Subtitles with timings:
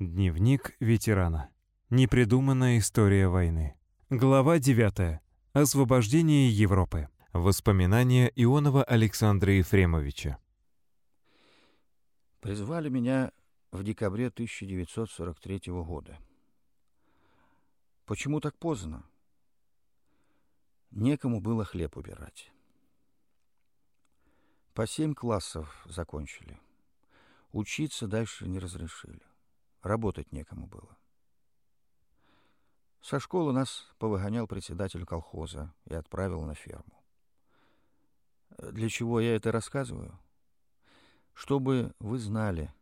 [0.00, 1.50] Дневник ветерана.
[1.90, 3.76] Непридуманная история войны.
[4.08, 5.20] Глава 9.
[5.52, 7.10] Освобождение Европы.
[7.34, 10.38] Воспоминания Ионова Александра Ефремовича.
[12.40, 13.30] Призвали меня
[13.72, 16.18] в декабре 1943 года.
[18.06, 19.04] Почему так поздно?
[20.92, 22.50] Некому было хлеб убирать.
[24.72, 26.58] По семь классов закончили.
[27.52, 29.20] Учиться дальше не разрешили.
[29.82, 30.96] Работать некому было.
[33.00, 37.02] Со школы нас повыгонял председатель колхоза и отправил на ферму.
[38.58, 40.18] Для чего я это рассказываю?
[41.32, 42.74] Чтобы вы знали,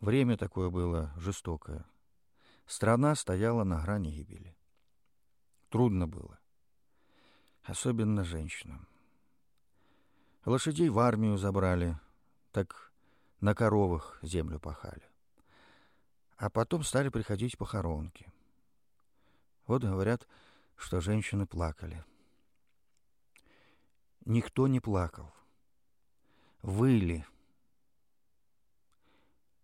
[0.00, 1.84] время такое было жестокое.
[2.66, 4.56] Страна стояла на грани гибели.
[5.70, 6.38] Трудно было.
[7.64, 8.86] Особенно женщинам.
[10.44, 11.98] Лошадей в армию забрали,
[12.52, 12.92] так
[13.40, 15.09] на коровах землю пахали.
[16.40, 18.32] А потом стали приходить похоронки.
[19.66, 20.26] Вот говорят,
[20.74, 22.02] что женщины плакали.
[24.24, 25.34] Никто не плакал.
[26.62, 27.26] Выли.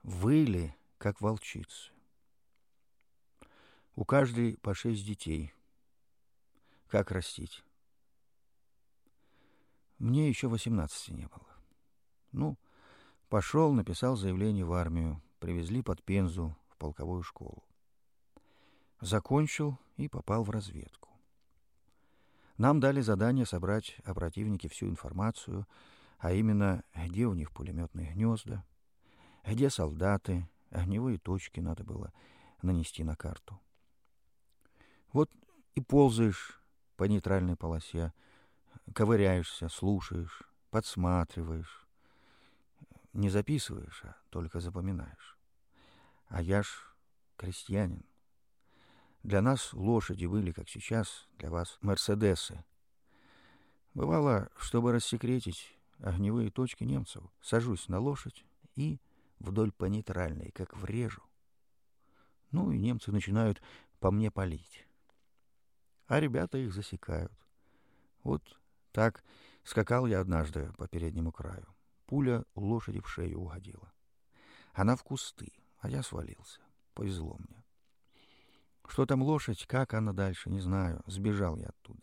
[0.02, 1.92] Выли, как волчицы.
[3.94, 5.54] У каждой по шесть детей.
[6.88, 7.64] Как растить?
[9.96, 11.56] Мне еще восемнадцати не было.
[12.32, 12.58] Ну,
[13.30, 17.64] пошел, написал заявление в армию, привезли под Пензу полковую школу.
[19.00, 21.10] Закончил и попал в разведку.
[22.56, 25.66] Нам дали задание собрать о противнике всю информацию,
[26.18, 28.64] а именно, где у них пулеметные гнезда,
[29.44, 32.12] где солдаты, огневые точки надо было
[32.62, 33.60] нанести на карту.
[35.12, 35.30] Вот
[35.74, 36.60] и ползаешь
[36.96, 38.12] по нейтральной полосе,
[38.94, 41.86] ковыряешься, слушаешь, подсматриваешь.
[43.12, 45.38] Не записываешь, а только запоминаешь.
[46.28, 46.68] А я ж
[47.36, 48.04] крестьянин.
[49.22, 52.64] Для нас лошади были, как сейчас, для вас мерседесы.
[53.94, 58.44] Бывало, чтобы рассекретить огневые точки немцев, сажусь на лошадь
[58.74, 59.00] и
[59.38, 61.22] вдоль по нейтральной, как врежу.
[62.50, 63.62] Ну и немцы начинают
[63.98, 64.86] по мне палить.
[66.06, 67.32] А ребята их засекают.
[68.22, 68.42] Вот
[68.92, 69.24] так
[69.64, 71.66] скакал я однажды по переднему краю.
[72.06, 73.92] Пуля лошади в шею угодила.
[74.72, 75.52] Она в кусты,
[75.86, 76.60] а я свалился.
[76.94, 77.62] Повезло мне.
[78.88, 81.00] Что там лошадь, как она дальше, не знаю.
[81.06, 82.02] Сбежал я оттуда.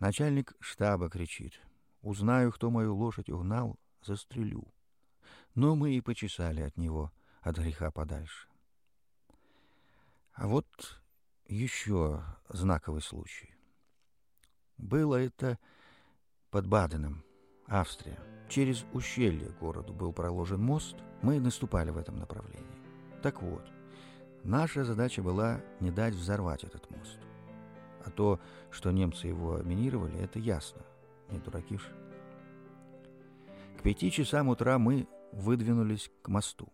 [0.00, 1.60] Начальник штаба кричит.
[2.00, 4.66] Узнаю, кто мою лошадь угнал, застрелю.
[5.54, 8.48] Но мы и почесали от него, от греха подальше.
[10.32, 10.66] А вот
[11.46, 13.54] еще знаковый случай.
[14.76, 15.56] Было это
[16.50, 17.22] под Баденом,
[17.68, 18.18] Австрия.
[18.48, 22.71] Через ущелье городу был проложен мост, мы наступали в этом направлении.
[23.22, 23.62] Так вот,
[24.42, 27.18] наша задача была не дать взорвать этот мост.
[28.04, 28.40] А то,
[28.70, 30.82] что немцы его минировали, это ясно.
[31.30, 31.82] Не дураки ж.
[33.78, 36.68] К пяти часам утра мы выдвинулись к мосту.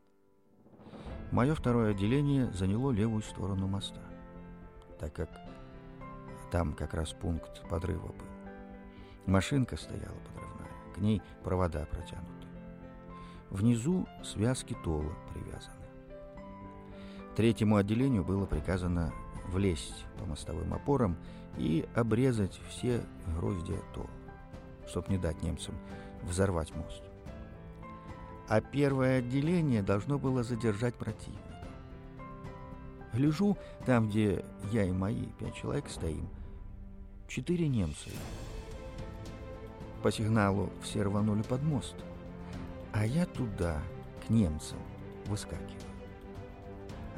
[1.31, 4.01] Мое второе отделение заняло левую сторону моста,
[4.99, 5.29] так как
[6.51, 8.27] там как раз пункт подрыва был.
[9.27, 12.49] Машинка стояла подрывная, к ней провода протянуты.
[13.51, 15.78] Внизу связки тола привязаны.
[17.39, 19.15] Третьему отделению было приказано
[19.47, 21.17] влезть по мостовым опорам
[21.57, 23.01] и обрезать все
[23.37, 24.11] гроздья тола,
[24.89, 25.77] чтобы не дать немцам
[26.25, 27.01] взорвать мост.
[28.49, 31.69] А первое отделение должно было задержать противника.
[33.15, 33.57] Гляжу,
[33.87, 36.29] там, где я и мои пять человек стоим,
[37.29, 38.11] четыре немца
[40.03, 41.95] по сигналу все рванули под мост,
[42.93, 43.81] а я туда,
[44.27, 44.81] к немцам,
[45.27, 45.98] выскакиваю.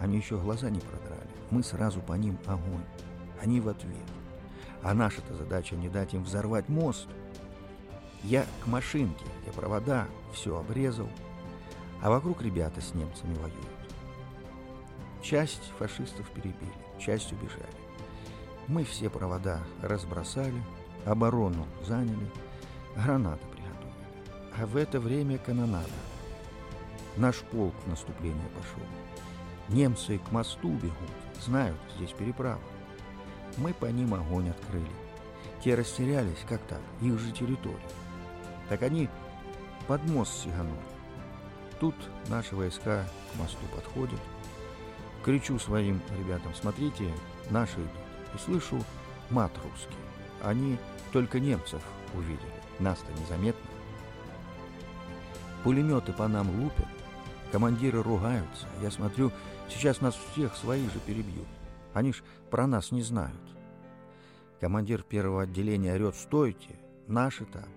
[0.00, 1.31] Они еще глаза не продрали.
[1.50, 2.84] Мы сразу по ним огонь.
[3.41, 3.97] Они в ответ.
[4.83, 7.06] А наша-то задача не дать им взорвать мост.
[8.25, 11.09] Я к машинке, где провода, все обрезал,
[12.03, 13.56] а вокруг ребята с немцами воюют.
[15.23, 17.64] Часть фашистов перебили, часть убежали.
[18.69, 20.62] Мы все провода разбросали,
[21.06, 22.31] оборону заняли—
[22.96, 23.94] Гранаты приготовили.
[24.58, 25.88] А в это время канонада.
[27.17, 28.82] Наш полк в наступление пошел.
[29.70, 30.94] Немцы к мосту бегут,
[31.40, 32.61] знают, здесь переправа.
[33.56, 34.90] Мы по ним огонь открыли.
[35.62, 37.78] Те растерялись, как так, их же территория.
[38.69, 39.08] Так они
[39.87, 40.76] под мост сиганули.
[41.78, 41.94] Тут
[42.28, 44.20] наши войска к мосту подходят.
[45.25, 47.12] Кричу своим ребятам, смотрите,
[47.50, 47.90] наши идут.
[48.34, 48.82] И слышу
[49.31, 49.96] мат русский.
[50.43, 50.78] Они
[51.12, 51.82] только немцев
[52.14, 52.40] увидели.
[52.81, 53.70] Нас-то незаметно.
[55.62, 56.88] Пулеметы по нам лупят.
[57.52, 58.69] Командиры ругаются.
[58.81, 59.32] Я смотрю,
[59.69, 61.49] сейчас нас всех свои же перебьют.
[61.93, 63.41] Они ж про нас не знают.
[64.61, 66.79] Командир первого отделения орет «Стойте!
[67.08, 67.69] Наши там!»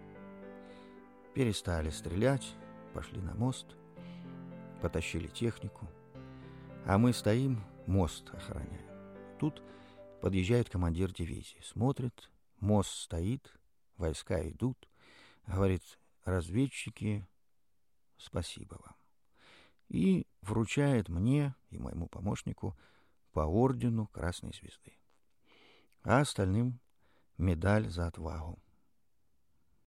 [1.33, 2.53] Перестали стрелять,
[2.93, 3.65] пошли на мост,
[4.81, 5.87] потащили технику.
[6.85, 8.85] А мы стоим, мост охраняем.
[9.39, 9.63] Тут
[10.21, 12.29] подъезжает командир дивизии, смотрит,
[12.59, 13.51] мост стоит,
[13.97, 14.87] войска идут.
[15.47, 15.81] Говорит,
[16.25, 17.25] разведчики,
[18.17, 19.02] спасибо вам
[19.93, 22.75] и вручает мне и моему помощнику
[23.31, 24.97] по ордену Красной Звезды,
[26.01, 26.79] а остальным
[27.37, 28.62] медаль за отвагу.